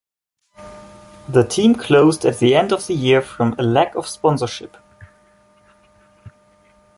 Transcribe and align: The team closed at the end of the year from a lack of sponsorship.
The 1.29 1.43
team 1.47 1.75
closed 1.75 2.25
at 2.25 2.39
the 2.39 2.55
end 2.55 2.71
of 2.71 2.87
the 2.87 2.95
year 2.95 3.21
from 3.21 3.53
a 3.59 3.61
lack 3.61 3.93
of 3.93 4.07
sponsorship. 4.07 4.75